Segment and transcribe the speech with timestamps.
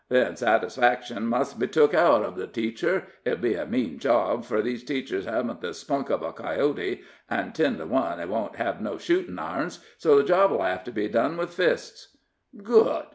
[0.09, 3.03] Then satisfaction must be took out uv the teacher.
[3.23, 7.51] It'll be a mean job, fur these teachers hevn't the spunk of a coyote, an'
[7.53, 11.07] ten to one he won't hev no shootin' irons, so the job'll hev to be
[11.07, 12.17] done with fists."
[12.63, 13.03] "Good!"